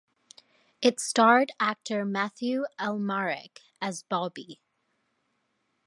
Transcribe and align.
It 0.81 0.99
starred 0.99 1.51
actor 1.59 2.05
Mathieu 2.05 2.65
Amalric 2.79 3.59
as 3.79 4.01
Bauby. 4.01 4.57